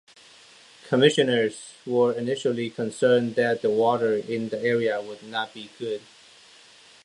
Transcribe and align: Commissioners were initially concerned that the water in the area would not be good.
Commissioners 0.87 1.73
were 1.85 2.11
initially 2.13 2.71
concerned 2.71 3.35
that 3.35 3.61
the 3.61 3.69
water 3.69 4.15
in 4.17 4.49
the 4.49 4.59
area 4.59 4.99
would 4.99 5.21
not 5.21 5.53
be 5.53 5.69
good. 5.77 6.01